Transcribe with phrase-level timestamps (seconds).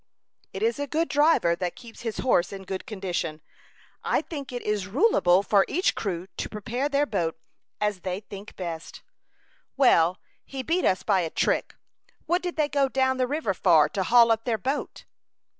[0.51, 3.39] "It is a good driver that keeps his horse in good condition.
[4.03, 7.37] I think it is rulable for each crew to prepare their boat
[7.79, 9.03] as they think best."
[9.77, 11.75] "Well, he beat us by a trick.
[12.25, 15.05] What did they go down the river for to haul up their boat?"